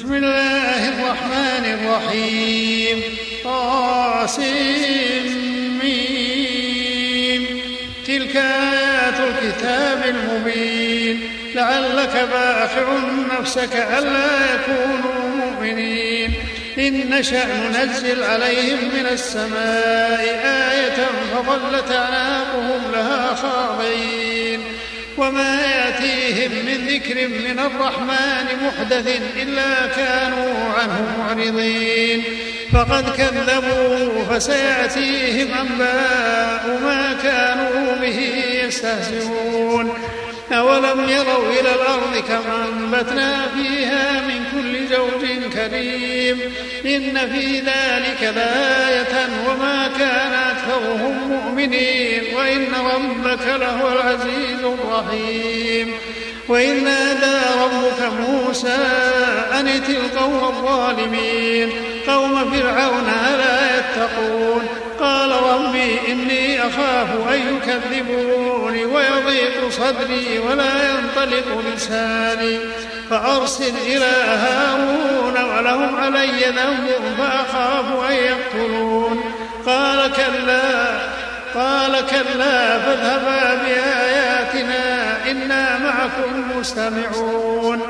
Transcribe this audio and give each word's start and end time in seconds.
بسم 0.00 0.14
الله 0.14 0.88
الرحمن 0.88 1.64
الرحيم. 1.64 3.02
طاسمين 3.44 4.42
تلك 8.06 8.36
آيات 8.36 9.14
الكتاب 9.20 10.04
المبين. 10.06 11.20
لعلك 11.54 12.28
باخع 12.32 12.98
نفسك 13.40 13.74
ألا 13.98 14.54
يكونوا 14.54 15.28
مؤمنين. 15.36 16.34
إن 16.78 17.10
نشأ 17.10 17.46
ننزل 17.46 18.22
عليهم 18.24 18.78
من 18.94 19.06
السماء 19.12 20.20
آية 20.44 21.06
فظلت 21.34 21.90
أعناقهم 21.92 22.92
لها 22.92 23.34
خاضعين. 23.34 24.25
وما 25.18 25.60
يأتيهم 25.60 26.50
من 26.66 26.86
ذكر 26.88 27.28
من 27.28 27.58
الرحمن 27.58 28.46
محدث 28.66 29.20
إلا 29.36 29.86
كانوا 29.86 30.54
عنه 30.78 31.16
معرضين. 31.18 32.22
فقد 32.72 33.16
كذبوا 33.16 34.24
فسيأتيهم 34.24 35.48
أنباء 35.54 36.80
ما 36.82 37.16
كانوا 37.22 37.96
به 38.00 38.18
يستهزئون. 38.64 39.92
أولم 40.52 41.08
يروا 41.08 41.50
إلى 41.60 41.74
الأرض 41.74 42.24
كما 42.28 42.68
أنبتنا 42.68 43.46
فيها 43.54 44.20
من 44.20 44.44
كل 44.52 44.75
زوج 44.90 45.52
كريم. 45.52 46.40
إن 46.86 47.32
في 47.32 47.60
ذلك 47.60 48.32
لآية 48.36 49.28
وما 49.48 49.90
كان 49.98 50.32
أكثرهم 50.32 51.28
مؤمنين. 51.28 52.22
وإن 52.36 52.66
ربك 52.74 53.46
لهو 53.46 53.88
العزيز 53.92 54.64
الرحيم. 54.64 55.94
وإذ 56.48 56.74
نادى 56.84 57.36
ربك 57.62 58.12
موسى 58.20 58.78
أن 59.60 59.66
ائت 59.66 59.88
القوم 59.88 60.44
الظالمين. 60.44 61.70
قوم 62.08 62.50
فرعون 62.50 63.08
ألا 63.28 63.78
يتقون. 63.78 64.66
قال 65.00 65.30
ربي 65.30 65.98
إني 66.08 66.60
أخاف 66.60 67.08
أن 67.32 67.56
يكذبوني 67.56 68.84
ويضيق 68.84 69.68
صدري 69.70 70.38
ولا 70.38 70.90
ينطلق 70.90 71.64
لساني. 71.74 72.58
فأرسل 73.10 73.74
إلى 73.86 74.12
هارون 74.26 75.56
ولهم 75.56 75.96
علي 75.96 76.44
ذنب 76.44 77.16
فأخاف 77.18 78.10
أن 78.10 78.14
يقتلون. 78.14 79.20
قال 79.66 80.12
كلا 80.12 80.98
قال 81.54 81.92
كلا 82.06 82.78
فاذهبا 82.78 83.54
بآياتنا 83.54 85.16
إنا 85.30 85.78
معكم 85.78 86.58
مستمعون. 86.58 87.82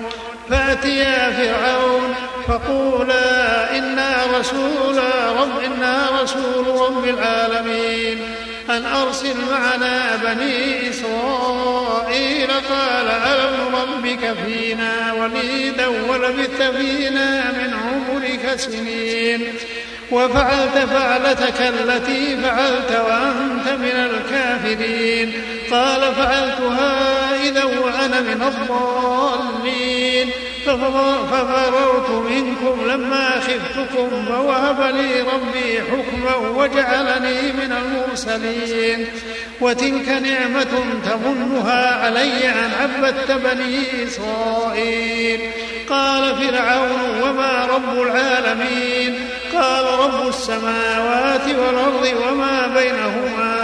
فأتيا 0.51 1.33
فرعون 1.33 2.15
فقولا 2.49 3.79
إنا 3.79 4.17
رسول 4.39 4.97
رب 5.41 5.63
إنا 5.65 6.09
رسول 6.23 6.81
رب 6.81 7.05
العالمين. 7.05 8.36
أن 8.71 8.87
أرسل 8.87 9.35
معنا 9.51 10.17
بني 10.17 10.91
إسرائيل 10.91 12.51
قال 12.51 13.09
ألم 13.09 13.77
ربك 13.77 14.35
فينا 14.47 15.13
وليدا 15.13 15.87
ولبثت 15.87 16.63
فينا 16.63 17.53
من 17.53 17.75
عمرك 17.75 18.57
سنين 18.57 19.55
وفعلت 20.11 20.79
فعلتك 20.79 21.61
التي 21.61 22.37
فعلت 22.37 22.91
وأنت 22.91 23.69
من 23.69 24.11
الكافرين 24.11 25.33
قال 25.71 26.15
فعلتها 26.15 27.31
إذا 27.49 27.65
وأنا 27.65 28.21
من 28.21 28.43
الضالين 28.43 30.31
ففررت 30.67 32.11
منكم 32.11 32.91
لما 32.91 33.31
خفتكم 33.31 34.25
فوهب 34.29 34.81
لي 34.95 35.21
ربي 35.21 35.83
حكما 35.83 36.37
وجعلني 36.37 37.53
من 37.53 37.73
المرسلين. 37.73 39.07
وتلك 39.61 40.09
نعمة 40.09 40.85
تمنها 41.11 42.05
علي 42.05 42.49
أن 42.49 42.71
عبدت 42.81 43.31
بني 43.33 44.05
إسرائيل. 44.05 45.41
قال 45.91 46.35
فرعون 46.35 47.23
وما 47.23 47.67
رب 47.67 48.03
العالمين؟ 48.03 49.29
قال 49.55 49.85
رب 49.85 50.29
السماوات 50.29 51.47
والأرض 51.49 52.15
وما 52.27 52.67
بينهما 52.67 53.56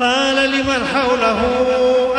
قال 0.00 0.50
لمن 0.50 0.86
حوله 0.94 1.40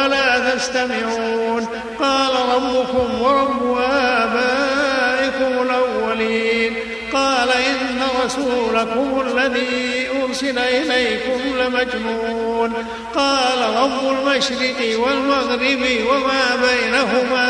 ألا 0.05 0.55
تستمعون؟ 0.55 1.67
قال 1.99 2.31
ربكم 2.55 3.21
ورب 3.21 3.77
آبائكم 3.91 5.61
الأولين. 5.61 6.75
قال 7.13 7.49
إن 7.49 8.01
رسولكم 8.25 9.23
الذي 9.27 10.07
أرسل 10.23 10.57
إليكم 10.57 11.39
لمجنون. 11.59 12.73
قال 13.15 13.75
رب 13.77 14.17
المشرق 14.17 14.99
والمغرب 14.99 15.83
وما 16.09 16.55
بينهما 16.55 17.49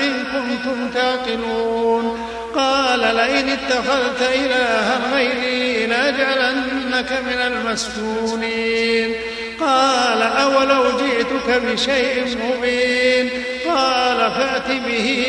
إن 0.00 0.24
كنتم 0.24 0.90
تعقلون. 0.94 2.28
قال 2.54 3.00
لئن 3.00 3.48
اتخذت 3.48 4.22
إلها 4.34 5.14
غيري 5.14 5.86
لأجعلنك 5.86 7.12
من 7.12 7.38
المسجونين. 7.38 9.14
قال 9.60 10.22
أولو 10.22 10.82
جئتك 10.98 11.62
بشيء 11.62 12.38
مبين؟ 12.44 13.30
قال 13.66 14.16
فأت 14.16 14.68
به 14.68 15.26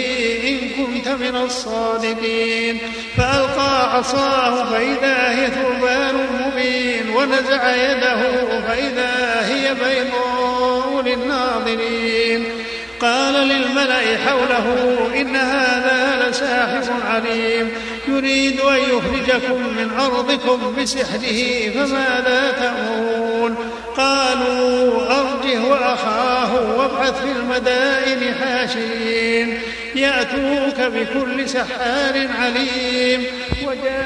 إن 0.48 0.86
كنت 0.86 1.08
من 1.08 1.36
الصادقين. 1.36 2.80
فألقى 3.18 3.98
عصاه 3.98 4.72
فإذا 4.72 5.32
هي 5.32 5.48
ثعبان 5.48 6.16
مبين 6.16 7.10
ونزع 7.10 7.76
يده 7.76 8.22
فإذا 8.62 9.46
هي 9.46 9.74
بيضاء 9.74 11.02
للناظرين. 11.06 12.66
قال 13.02 13.34
للملأ 13.34 14.18
حوله 14.28 14.97
إن 15.22 15.35
هذا 15.35 16.30
لساحر 16.30 16.94
عليم. 17.08 17.72
يريد 18.08 18.62
أن 18.62 18.78
يخرجكم 18.78 19.62
من 19.62 19.91
أرضكم 20.00 20.75
بسحره 20.81 21.69
فماذا 21.69 22.52
تأمرون. 22.52 23.56
قالوا 23.97 25.02
أرجه 25.02 25.63
وأخاه 25.69 26.78
وابعث 26.78 27.22
في 27.22 27.31
المدائن 27.31 28.34
حاشرين. 28.34 29.59
يأتوك 29.96 30.79
بكل 30.79 31.50
سحار 31.50 32.28
عليم. 32.40 33.24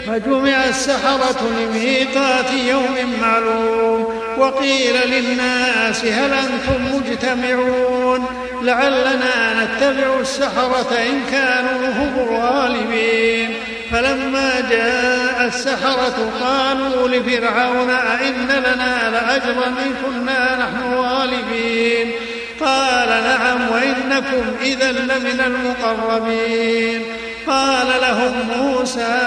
فجمع 0.08 0.66
السحرة 0.66 1.50
لميقات 1.60 2.52
يوم 2.68 3.16
معلوم. 3.22 4.22
وقيل 4.38 4.96
للناس 5.06 6.06
هل 6.06 6.34
أنتم 6.34 6.96
مجتمعون؟ 6.96 8.41
لعلنا 8.62 9.64
نتبع 9.64 10.20
السحرة 10.20 10.98
إن 11.10 11.22
كانوا 11.32 11.90
هم 11.90 12.14
الغالبين. 12.30 13.54
فلما 13.92 14.52
جاء 14.70 15.46
السحرة 15.48 16.32
قالوا 16.42 17.08
لفرعون 17.08 17.90
أئن 17.90 18.48
لنا 18.48 19.10
لأجرا 19.10 19.68
إن 19.68 19.94
كنا 20.06 20.56
نحن 20.56 20.94
غالبين. 20.94 22.12
قال 22.60 23.10
نعم 23.10 23.70
وإنكم 23.72 24.56
إذا 24.62 24.92
لمن 24.92 25.40
المقربين. 25.46 27.02
قال 27.48 27.88
لهم 28.02 28.34
موسى 28.58 29.18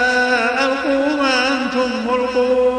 ألقوا 0.61 1.17
ما 1.23 1.49
أنتم 1.49 1.91
ملقون. 2.07 2.74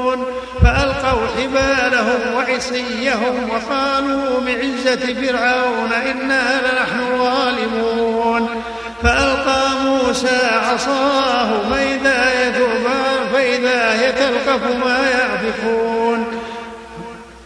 فألقوا 1.36 1.44
حبالهم 1.44 2.36
وعصيهم 2.36 3.50
وقالوا 3.50 4.42
بعزة 4.42 5.14
فرعون 5.14 5.94
إنا 5.94 6.62
لنحن 6.62 7.00
الغالبون 7.14 8.64
فألقى 9.04 9.70
موسى 9.86 10.50
عصاه 10.74 11.50
فإذا 11.72 12.48
يثوبان 12.48 13.28
فإذا 13.34 13.94
هي 13.94 14.12
تلقف 14.12 14.86
ما 14.86 15.10
يأفكون 15.10 16.26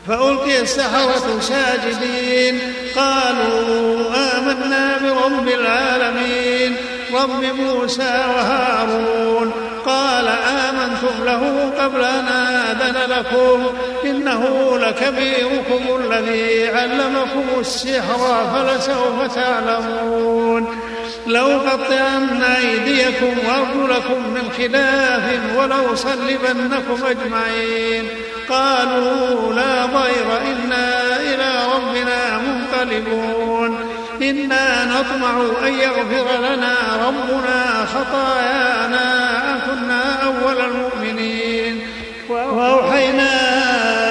فألقي 0.07 0.61
السحرة 0.61 1.39
ساجدين. 1.41 2.59
قالوا 2.95 4.05
آمنا 4.37 4.97
برب 4.97 5.47
العالمين. 5.47 6.75
رب 7.13 7.43
موسى 7.43 8.25
وهارون. 8.35 9.51
قال 9.85 10.27
آمنتم 10.27 11.25
له 11.25 11.71
قبل 11.79 12.03
أن 12.03 12.27
آذن 12.71 13.11
لكم 13.11 13.71
إنه 14.05 14.77
لكبيركم 14.77 15.81
الذي 15.99 16.69
علمكم 16.69 17.59
السحر 17.59 18.49
فلسوف 18.53 19.35
تعلمون. 19.35 20.79
لو 21.27 21.45
قطعن 21.45 22.41
أيديكم 22.41 23.37
وأرجلكم 23.47 24.29
من 24.33 24.51
خلاف 24.57 25.57
ولو 25.57 25.95
صلبنكم 25.95 27.05
أجمعين. 27.05 28.07
قالوا 28.49 29.53
لا 29.53 29.85
ضير 29.85 30.37
إنا 30.51 31.17
إلى 31.17 31.65
ربنا 31.75 32.37
منقلبون. 32.37 33.77
إنا 34.21 34.85
نطمع 34.85 35.41
أن 35.67 35.73
يغفر 35.73 36.37
لنا 36.39 36.75
ربنا 37.07 37.85
خطايانا 37.85 39.07
أن 39.51 39.59
كنا 39.59 40.23
أول 40.23 40.65
المؤمنين. 40.65 41.81
وأوحينا 42.29 43.33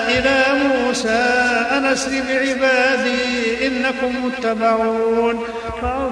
إلى 0.09 0.45
موسى 0.63 1.25
أن 1.73 1.85
أسر 1.85 2.11
بعبادي 2.29 3.67
إنكم 3.67 4.25
متبعون. 4.25 5.45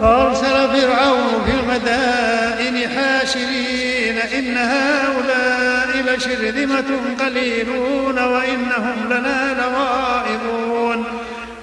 فأرسل 0.00 0.68
فرعون 0.80 1.44
في 1.46 1.52
المدائن 1.60 2.88
حاشرين 2.88 4.18
إن 4.18 4.56
هؤلاء 4.56 5.88
لشرذمة 6.06 6.90
قليلون 7.20 8.18
وإنهم 8.18 9.06
لنا 9.10 9.56
لغائظون 9.58 11.04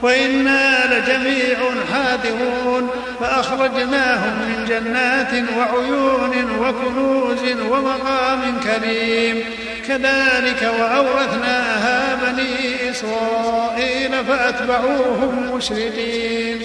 وإنا 0.01 0.79
لجميع 0.93 1.57
حاذرون 1.93 2.89
فأخرجناهم 3.19 4.33
من 4.47 4.65
جنات 4.69 5.33
وعيون 5.57 6.33
وكنوز 6.59 7.43
ومقام 7.71 8.59
كريم. 8.63 9.43
كذلك 9.87 10.71
وأورثناها 10.79 12.15
بني 12.15 12.89
إسرائيل 12.91 14.25
فأتبعوهم 14.25 15.55
مشرقين. 15.55 16.61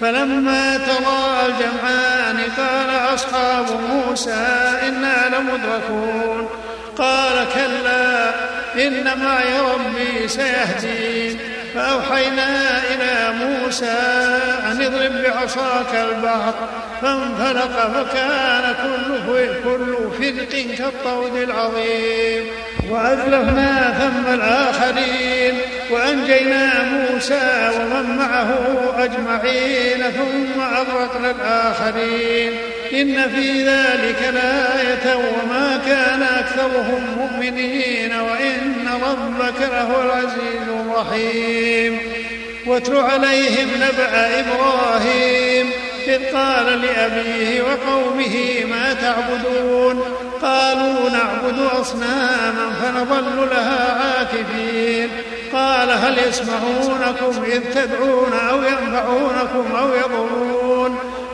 فلما 0.00 0.76
ترى 0.78 1.46
الجمعان 1.46 2.38
قال 2.56 3.14
أصحاب 3.14 3.66
موسى 3.90 4.78
إنا 4.88 5.36
لمدركون. 5.36 6.48
قال 6.98 7.46
كلا 7.54 8.30
إن 8.86 9.04
معي 9.18 9.60
ربي 9.60 10.28
سيهدين. 10.28 11.55
فأوحينا 11.76 12.80
إلى 12.94 13.34
موسى 13.44 13.96
أن 14.70 14.82
اضرب 14.82 15.12
بعصاك 15.22 15.94
البحر 15.94 16.54
فانفلق 17.02 17.90
فكان 17.94 18.74
كل 18.82 19.26
كل 19.64 19.96
فرق 20.18 20.76
كالطود 20.78 21.36
العظيم. 21.36 22.44
وأزلفنا 22.90 23.94
ثم 24.00 24.34
الآخرين 24.34 25.54
وأنجينا 25.90 26.82
موسى 26.82 27.70
ومن 27.80 28.16
معه 28.16 28.50
أجمعين 28.98 30.10
ثم 30.10 30.60
أغرقنا 30.60 31.30
الآخرين. 31.30 32.52
إن 32.92 33.30
في 33.34 33.62
ذلك 33.62 34.34
لآية 34.34 35.16
وما 35.16 35.80
كان 35.86 36.25
أكثرهم 36.66 37.02
مؤمنين 37.18 38.12
وإن 38.12 38.88
ربك 39.02 39.60
لهو 39.72 40.02
العزيز 40.02 40.68
الرحيم. 40.68 41.98
واتل 42.66 42.96
عليهم 42.96 43.68
نبأ 43.76 44.40
إبراهيم 44.40 45.70
إذ 46.06 46.36
قال 46.36 46.66
لأبيه 46.82 47.62
وقومه 47.62 48.64
ما 48.70 48.94
تعبدون؟ 48.94 50.02
قالوا 50.42 51.10
نعبد 51.10 51.58
أصناما 51.80 52.70
فنظل 52.82 53.48
لها 53.50 54.02
عاكفين. 54.02 55.08
قال 55.52 55.90
هل 55.90 56.18
يسمعونكم 56.28 57.44
إذ 57.44 57.60
تدعون 57.74 58.32
أو 58.50 58.58
ينفعونكم 58.62 59.76
أو 59.76 59.88
يضرون؟ 59.88 60.65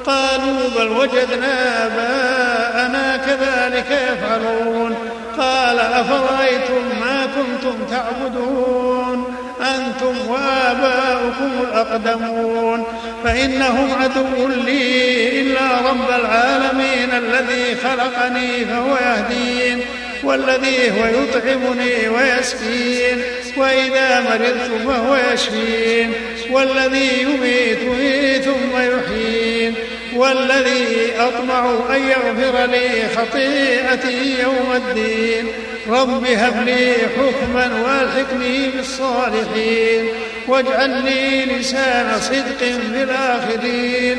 قالوا 0.07 0.69
بل 0.79 0.89
وجدنا 0.89 1.87
آباءنا 1.87 3.17
كذلك 3.17 3.91
يفعلون. 3.91 4.97
قال 5.39 5.79
أفرأيتم 5.79 6.83
ما 7.01 7.27
كنتم 7.37 7.77
تعبدون؟ 7.91 9.35
أنتم 9.61 10.15
وآباؤكم 10.29 11.51
الأقدمون. 11.63 12.85
فإنهم 13.25 13.89
عدو 14.03 14.49
لي 14.49 15.41
إلا 15.41 15.91
رب 15.91 16.09
العالمين 16.21 17.11
الذي 17.13 17.77
خلقني 17.77 18.65
فهو 18.65 18.97
يهدين 18.97 19.81
والذي 20.25 20.91
هو 20.91 21.07
يطعمني 21.07 22.09
ويسقين. 22.09 23.23
وإذا 23.57 24.21
مرضت 24.21 24.89
فهو 24.89 25.17
يشفين. 25.33 26.13
والذي 26.51 27.23
يميتني 27.23 28.39
ثم 28.39 28.77
يحيين. 28.77 29.75
والذي 30.17 31.13
أطمع 31.19 31.71
أن 31.91 32.03
يغفر 32.03 32.67
لي 32.67 33.09
خطيئتي 33.17 34.43
يوم 34.43 34.73
الدين. 34.77 35.47
رب 35.89 36.25
هب 36.25 36.67
لي 36.67 36.93
حكما 36.93 37.83
وألحقني 37.83 38.69
بالصالحين. 38.69 40.09
واجعل 40.49 41.05
لي 41.05 41.45
لسان 41.45 42.21
صدق 42.21 42.59
في 42.59 43.03
الآخرين. 43.03 44.19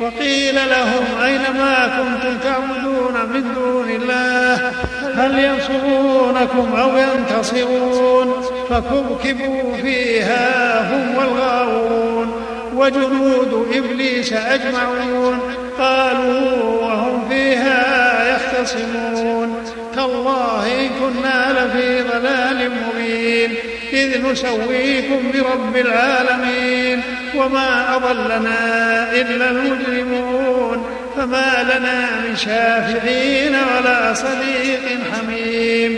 وقيل 0.00 0.54
لهم 0.54 1.22
أين 1.24 1.40
ما 1.40 1.86
كنتم 1.86 2.38
تعبدون 2.38 3.14
من 3.34 3.54
دون 3.54 3.90
الله؟ 3.90 4.72
هل 5.14 5.38
ينصرونكم 5.38 6.76
أو 6.76 6.90
ينتصرون؟ 6.96 8.42
فكبكبوا 8.70 9.76
فيها 9.82 10.80
هم 10.92 11.16
والغاوون 11.16 12.42
وجنود 12.74 13.66
إبليس 13.74 14.32
أجمعون 14.32 15.40
قالوا 15.78 16.82
وهم 16.82 17.28
فيها 17.28 18.36
يختصمون. 18.36 19.54
تالله 19.94 20.66
إن 20.66 20.88
كنا 21.00 21.52
لفي 21.52 22.02
ضلال 22.02 22.70
مبين. 22.70 23.54
إذ 23.92 24.26
نسويكم 24.30 25.32
برب 25.34 25.76
العالمين 25.76 27.02
وما 27.34 27.96
أضلنا 27.96 29.12
إلا 29.12 29.50
المجرمون 29.50 30.86
فما 31.16 31.62
لنا 31.62 32.00
من 32.00 32.36
شافعين 32.36 33.54
ولا 33.54 34.14
صديق 34.14 34.98
حميم 35.12 35.96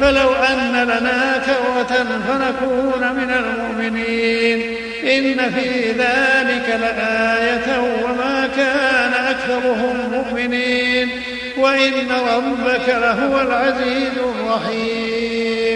فلو 0.00 0.32
أن 0.34 0.72
لنا 0.84 1.42
كرة 1.46 2.06
فنكون 2.28 3.12
من 3.12 3.30
المؤمنين 3.30 4.76
إن 5.04 5.50
في 5.50 5.90
ذلك 5.90 6.80
لآية 6.80 7.80
وما 8.04 8.48
كان 8.56 9.12
أكثرهم 9.12 10.10
مؤمنين 10.12 11.08
وإن 11.56 12.08
ربك 12.10 12.88
لهو 12.88 13.40
العزيز 13.40 14.18
الرحيم 14.18 15.69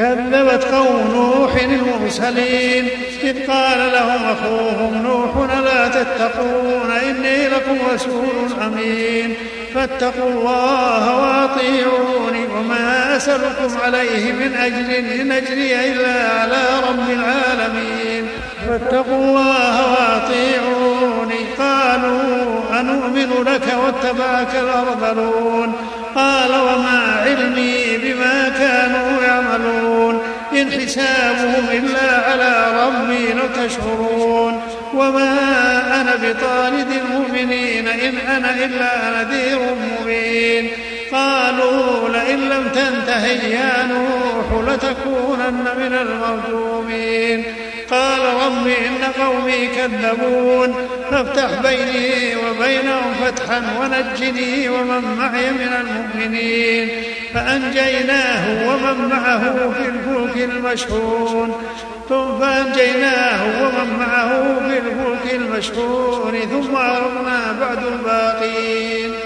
كذبت 0.00 0.64
قوم 0.64 1.10
نوح 1.14 1.54
المرسلين 1.62 2.88
إذ 3.22 3.46
قال 3.46 3.92
لهم 3.92 4.24
أخوهم 4.24 5.02
نوح 5.02 5.60
لا 5.64 5.88
تتقون؟ 5.88 6.90
إني 6.90 7.48
لكم 7.48 7.78
رسول 7.94 8.62
أمين. 8.62 9.34
فاتقوا 9.74 10.30
الله 10.30 11.16
وأطيعوني 11.16 12.46
وما 12.46 13.16
أسألكم 13.16 13.80
عليه 13.84 14.32
من 14.32 14.54
أجر 14.54 15.20
إن 15.20 15.32
أجري 15.32 15.92
إلا 15.92 16.40
على 16.40 16.62
رب 16.88 17.10
العالمين. 17.10 18.28
فاتقوا 18.68 19.16
الله 19.16 19.92
وأطيعوني. 19.92 21.40
قالوا 21.58 22.80
أنؤمن 22.80 23.44
لك 23.46 23.74
واتبعك 23.84 24.54
الأرذلون؟ 24.54 25.72
قال 26.14 26.50
وما 26.50 27.22
علمي 27.24 27.98
بما 27.98 28.48
كانوا 28.48 29.22
يعملون 29.22 30.22
إن 30.52 30.72
حسابهم 30.72 31.68
إلا 31.72 32.30
على 32.30 32.84
ربي 32.84 33.32
لو 33.32 33.66
تشعرون 33.66 34.62
وما 34.94 35.32
أنا 36.00 36.16
بطارد 36.16 36.86
المؤمنين 36.92 37.88
إن 37.88 38.16
أنا 38.16 38.64
إلا 38.64 39.22
نذير 39.22 39.58
مبين 40.00 40.70
قالوا 41.12 42.08
لئن 42.08 42.38
لم 42.38 42.68
تنته 42.74 43.26
يا 43.26 43.86
نوح 43.86 44.72
لتكونن 44.72 45.64
من 45.78 45.92
المرجومين 45.92 47.44
قال 47.90 48.20
رب 48.20 48.66
إن 48.66 49.22
قومي 49.22 49.66
كذبون. 49.66 50.74
فافتح 51.10 51.62
بيني 51.62 52.36
وبينهم 52.36 53.14
فتحا 53.24 53.62
ونجني 53.80 54.68
ومن 54.68 55.16
معي 55.18 55.50
من 55.50 55.72
المؤمنين. 55.80 56.88
فأنجيناه 57.34 58.68
ومن 58.68 59.08
معه 59.08 59.72
في 59.72 59.88
الفلك 59.88 60.50
المشحون. 60.50 61.62
ثم 62.08 62.38
فأنجيناه 62.40 63.62
ومن 63.62 63.96
معه 64.00 64.60
في 64.68 64.78
الفلك 64.78 65.34
المشحون. 65.34 66.34
ثم 66.50 66.76
أغرقنا 66.76 67.56
بعد 67.60 67.86
الباقين. 67.86 69.19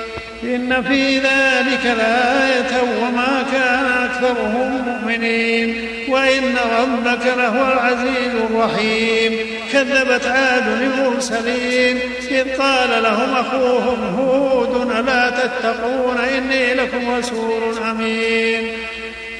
إن 0.44 0.82
في 0.82 1.18
ذلك 1.18 1.86
لآية 1.98 2.82
وما 3.02 3.44
كان 3.52 3.84
أكثرهم 4.04 4.82
مؤمنين 4.88 5.88
وإن 6.08 6.56
ربك 6.80 7.26
لهو 7.36 7.72
العزيز 7.72 8.34
الرحيم. 8.50 9.38
كذبت 9.72 10.26
عاد 10.26 10.82
المرسلين 10.82 11.98
إذ 12.30 12.56
قال 12.58 13.02
لهم 13.02 13.34
أخوهم 13.34 14.16
هود 14.18 14.90
ألا 14.90 15.30
تتقون؟ 15.30 16.18
إني 16.18 16.74
لكم 16.74 17.14
رسول 17.14 17.78
أمين. 17.90 18.72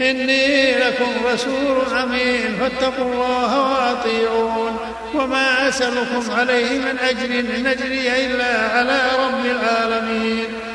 إني 0.00 0.74
لكم 0.74 1.12
رسول 1.32 1.76
أمين 2.02 2.56
فاتقوا 2.60 3.12
الله 3.12 3.60
وأطيعون. 3.60 4.78
وما 5.14 5.68
أسألكم 5.68 6.30
عليه 6.38 6.78
من 6.78 6.98
أجر 6.98 7.40
إن 7.40 7.66
أجري 7.66 8.26
إلا 8.26 8.78
على 8.78 9.00
رب 9.18 9.44
العالمين. 9.44 10.44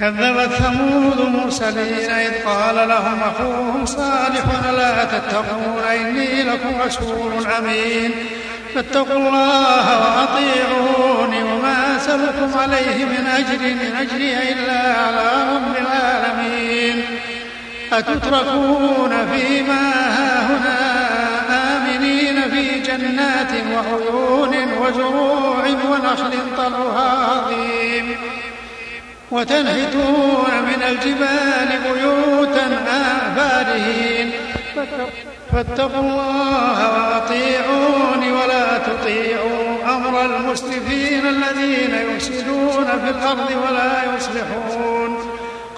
كذبت 0.00 0.52
ثمود 0.52 1.20
المرسلين 1.20 2.10
إذ 2.10 2.44
قال 2.46 2.88
لهم 2.88 3.20
أخوهم 3.22 3.86
صالح 3.86 4.44
لا 4.76 5.04
تتقون 5.04 5.82
إني 5.92 6.42
لكم 6.42 6.80
رسول 6.86 7.46
أمين 7.46 8.10
فاتقوا 8.74 9.16
الله 9.16 10.00
وأطيعوني 10.00 11.42
وما 11.42 11.96
أسألكم 11.96 12.58
عليه 12.58 13.04
من 13.04 13.26
أجر 13.26 13.66
إن 13.66 13.96
أجري 13.96 14.52
إلا 14.52 14.94
على 14.94 15.54
رب 15.54 15.76
العالمين 15.76 17.04
أتتركون 17.92 19.10
فيما 19.32 19.90
هاهنا 20.06 20.78
آمنين 21.76 22.50
في 22.50 22.80
جنات 22.80 23.52
وعيون 23.52 24.72
وزروع 24.72 25.64
ونخل 25.90 26.32
طلعها 26.56 27.30
عظيم 27.30 28.16
وتنحتون 29.30 30.50
من 30.62 30.82
الجبال 30.88 31.78
بيوتا 31.84 32.68
فارهين 33.36 34.30
فاتقوا 35.52 36.00
الله 36.00 36.78
وأطيعون 36.94 38.32
ولا 38.32 38.78
تطيعوا 38.78 39.96
أمر 39.96 40.24
المسرفين 40.24 41.26
الذين 41.26 41.94
يفسدون 41.94 42.84
في 42.84 43.10
الأرض 43.10 43.50
ولا 43.64 44.16
يصلحون. 44.16 45.18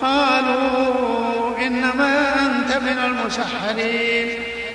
قالوا 0.03 1.59
إنما 1.67 2.35
أنت 2.47 2.77
من 2.83 2.99
المسحرين. 3.05 4.29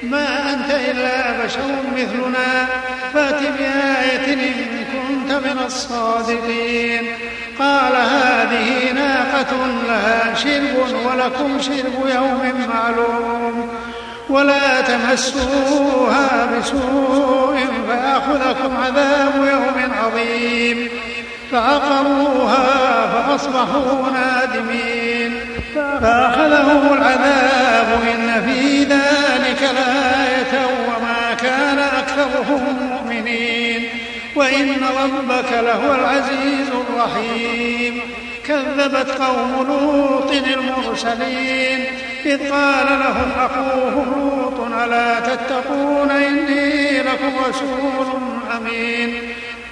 ما 0.03 0.53
أنت 0.53 0.71
إلا 0.71 1.45
بشر 1.45 1.71
مثلنا. 1.97 2.67
فات 3.13 3.41
بآية 3.41 4.33
إن 4.33 4.85
كنت 5.27 5.45
من 5.45 5.59
الصادقين. 5.65 7.07
قال 7.59 7.95
هذه 7.95 8.91
ناقة 8.93 9.67
لها 9.87 10.35
شرب 10.35 11.05
ولكم 11.05 11.61
شرب 11.61 12.09
يوم 12.15 12.67
معلوم. 12.69 13.69
ولا 14.29 14.81
تمسوها 14.81 16.45
بسوء 16.45 17.57
فيأخذكم 17.87 18.77
عذاب 18.77 19.35
يوم 19.35 19.91
عظيم. 20.03 20.89
فعقروها 21.51 22.65
فأصبحوا 23.07 24.11
نادمين. 24.11 25.39
فأخذهم 25.75 26.93
العذاب 26.93 28.01
إن 28.15 28.43
في 28.45 28.83
ذلك 28.83 29.61
لآية 29.61 30.65
وما 30.65 31.33
كان 31.33 31.79
أكثرهم 31.79 32.89
مؤمنين. 32.91 33.89
وإن 34.37 34.69
ربك 35.03 35.51
لهو 35.51 35.95
العزيز 35.95 36.67
الرحيم. 36.69 38.01
كذبت 38.47 39.09
قوم 39.09 39.67
لوط 39.67 40.31
المرسلين. 40.31 41.85
إذ 42.25 42.51
قال 42.51 42.85
لهم 42.85 43.31
أخوهم 43.39 44.05
لوط 44.15 44.73
ألا 44.83 45.19
تتقون؟ 45.19 46.11
إني 46.11 47.01
لكم 47.01 47.31
رسول 47.49 48.07
أمين. 48.57 49.13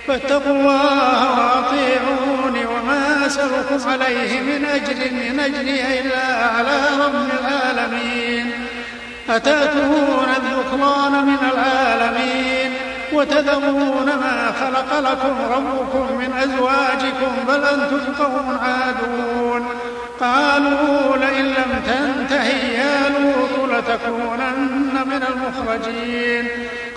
فاتقوا 0.08 0.56
الله 0.56 1.40
وأطيعوني 1.40 2.66
وما 2.66 3.26
أسألكم 3.26 3.90
عليه 3.90 4.40
من 4.40 4.66
أجر 4.66 4.98
إن 5.32 5.40
أجري 5.40 6.00
إلا 6.00 6.48
على 6.48 6.78
رب 7.06 7.30
العالمين. 7.40 8.52
أتأتون 9.30 10.28
الذكران 10.38 11.26
من 11.26 11.38
العالمين؟ 11.54 12.65
وتذرون 13.16 14.06
ما 14.06 14.54
خلق 14.62 15.00
لكم 15.00 15.36
ربكم 15.52 16.18
من 16.18 16.34
أزواجكم 16.44 17.32
بل 17.48 17.64
أنتم 17.64 18.24
قوم 18.24 18.58
عادون. 18.62 19.66
قالوا 20.20 21.18
لئن 21.18 21.46
لم 21.46 21.82
تنتهي 21.88 22.74
يا 22.74 23.10
لوط 23.10 23.70
لتكونن 23.70 24.94
من 25.06 25.24
المخرجين. 25.32 26.48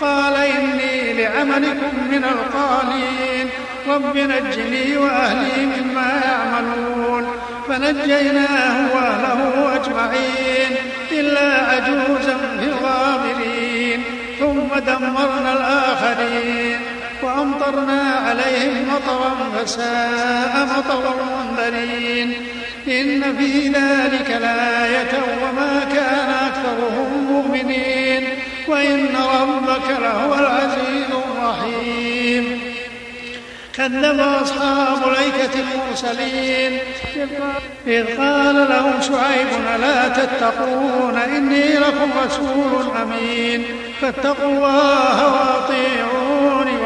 قال 0.01 0.35
إني 0.35 1.13
لعملكم 1.13 1.93
من 2.11 2.25
القالين. 2.25 3.49
رب 3.89 4.17
نجني 4.17 4.97
وأهلي 4.97 5.67
مما 5.67 6.21
يعملون. 6.25 7.27
فنجيناه 7.69 8.95
وأهله 8.95 9.75
أجمعين. 9.75 10.77
إلا 11.13 11.73
عجوزا 11.73 12.37
في 12.61 12.65
الغابرين 12.65 14.05
ثم 14.39 14.79
دمرنا 14.79 15.53
الآخرين 15.53 16.08
وأمطرنا 17.23 18.03
عليهم 18.27 18.89
مطرا 18.89 19.37
فساء 19.57 20.69
مطر 20.79 21.15
المنذرين. 21.15 22.33
إن 22.89 23.37
في 23.37 23.69
ذلك 23.69 24.31
لآية 24.41 25.13
وما 25.43 25.85
كان 25.95 26.31
أكثرهم 26.31 27.27
مؤمنين. 27.33 28.29
وإن 28.69 29.17
ربك 29.41 30.01
لهو 30.01 30.35
العزيز 30.35 31.11
الرحيم. 31.11 32.61
كذب 33.75 34.21
أصحاب 34.21 34.99
الأيكة 35.09 35.55
المرسلين. 35.55 36.79
إذ 37.87 38.05
قال 38.17 38.55
لهم 38.55 39.01
شعيب 39.01 39.49
ألا 39.75 40.09
تتقون؟ 40.09 41.19
إني 41.19 41.73
لكم 41.73 42.11
رسول 42.27 42.97
أمين. 43.03 43.65
فاتقوا 44.01 44.51
الله 44.51 45.33
وأطيعوني 45.33 46.18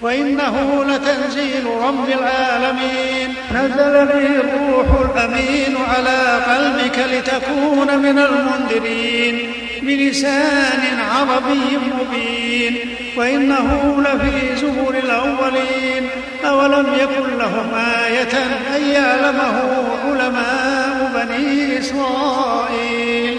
وإنه 0.00 0.84
لتنزيل 0.84 1.66
رب 1.66 2.08
العالمين. 2.08 3.34
نزل 3.54 4.06
به 4.06 4.26
الروح 4.26 4.86
الأمين 5.00 5.76
على 5.88 6.42
قلبك 6.48 6.98
لتكون 6.98 7.98
من 7.98 8.18
المنذرين. 8.18 9.52
بلسان 9.82 11.00
عربي 11.00 11.78
مبين. 11.98 12.76
وإنه 13.16 14.02
لفي 14.02 14.56
زبر 14.56 14.94
الأولين. 14.98 16.08
أولم 16.44 16.86
يكن 16.94 17.38
لهم 17.38 17.74
آية 18.06 18.38
أن 18.76 18.82
يعلمه 18.92 19.62
علماء 20.04 21.10
بني 21.14 21.78
إسرائيل. 21.78 23.38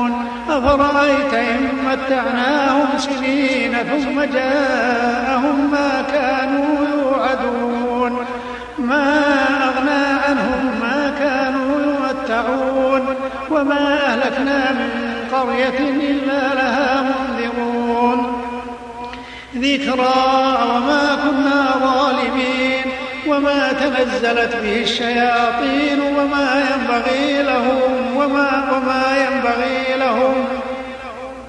أفرأيت 0.51 1.33
إن 1.33 1.69
متعناهم 1.85 2.87
سنين 2.97 3.73
ثم 3.73 4.23
جاءهم 4.23 5.71
ما 5.71 6.03
كانوا 6.11 6.87
يوعدون 6.93 8.25
ما 8.77 9.19
أغنى 9.63 10.05
عنهم 10.27 10.79
ما 10.81 11.13
كانوا 11.19 11.81
يمتعون 11.81 13.15
وما 13.51 14.05
أهلكنا 14.05 14.71
من 14.71 14.89
قرية 15.31 15.79
إلا 15.89 16.53
لها 16.53 17.01
منذرون 17.01 18.41
ذكرى 19.55 20.13
وما 20.75 21.17
كنا 21.23 21.65
ظالمين 21.79 22.60
وما 23.31 23.73
تنزلت 23.73 24.55
به 24.63 24.81
الشياطين 24.81 26.01
وما 26.01 26.63
ينبغي 26.71 27.43
لهم 27.43 28.15
وما, 28.15 28.63
وما 28.71 29.03
ينبغي 29.17 29.97
لهم 29.99 30.45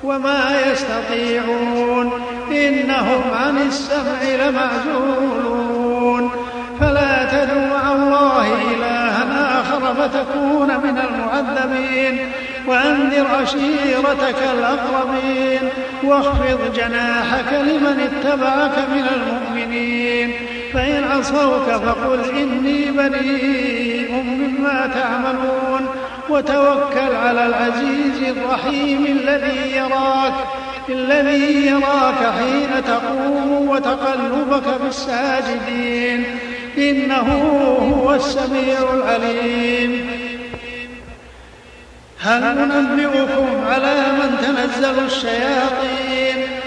وما 0.04 0.60
يستطيعون 0.66 2.10
إنهم 2.50 3.22
عن 3.34 3.58
السمع 3.58 4.22
لمعزولون 4.46 6.30
فلا 6.80 7.24
تدع 7.24 7.54
مع 7.54 7.92
الله 7.92 8.46
إلها 8.74 9.60
آخر 9.60 9.94
فتكون 9.94 10.68
من 10.68 10.98
المعذبين 10.98 12.18
وأنذر 12.66 13.26
عشيرتك 13.42 14.36
الأقربين 14.58 15.68
واخفض 16.04 16.72
جناحك 16.74 17.52
لمن 17.52 18.00
اتبعك 18.00 18.78
من 18.78 19.06
المؤمنين 19.16 20.32
فإن 20.74 21.04
عصوك 21.04 21.64
فقل 21.64 22.20
إني 22.30 22.90
بريء 22.90 24.12
مما 24.12 24.90
تعملون 24.94 25.88
وتوكل 26.28 27.16
على 27.16 27.46
العزيز 27.46 28.36
الرحيم 28.36 29.06
الذي 29.06 29.76
يراك 29.76 30.34
الذي 30.88 31.66
يراك 31.66 32.32
حين 32.38 32.84
تقوم 32.84 33.68
وتقلبك 33.68 34.62
في 34.62 34.88
الساجدين. 34.88 36.24
إنه 36.78 37.28
هو 37.94 38.14
السميع 38.14 38.94
العليم. 38.94 40.10
هل 42.20 42.40
ننبئكم 42.40 43.46
على 43.70 43.94
من 44.12 44.36
تنزل 44.42 45.04
الشياطين؟ 45.04 46.11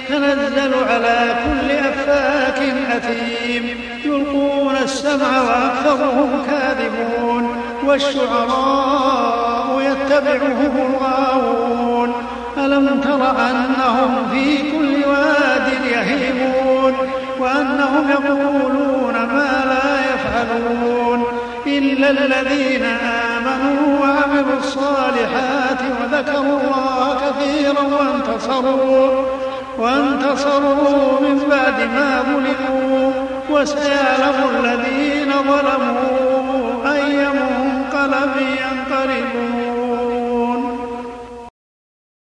تنزل 0.09 0.73
على 0.89 1.35
كل 1.45 1.71
أفاك 1.71 2.73
أثيم. 2.91 3.79
يلقون 4.05 4.75
السمع 4.83 5.41
وأكثرهم 5.41 6.43
كاذبون. 6.47 7.55
والشعراء 7.85 9.81
يتبعهم 9.81 10.73
الغاوون. 10.77 12.13
ألم 12.57 13.01
تر 13.01 13.31
أنهم 13.31 14.29
في 14.31 14.57
كل 14.57 15.09
واد 15.09 15.67
يهيمون؟ 15.91 16.93
وأنهم 17.39 18.09
يقولون 18.09 19.13
ما 19.13 19.63
لا 19.65 20.13
يفعلون. 20.13 21.23
إلا 21.67 22.09
الذين 22.09 22.83
آمنوا 22.83 23.99
وعملوا 24.01 24.57
الصالحات 24.59 25.79
وذكروا 26.01 26.59
الله 26.59 27.17
كثيرا 27.17 27.81
وانتصروا. 27.81 29.44
وانتصروا 29.79 31.19
من 31.21 31.39
بعد 31.49 31.79
ما 31.95 32.23
ظلموا 32.23 33.11
وسيعلم 33.49 34.35
الذين 34.55 35.31
ظلموا 35.31 36.93
أي 36.95 37.27
منقلب 37.27 38.33
ينقلبون 38.38 39.64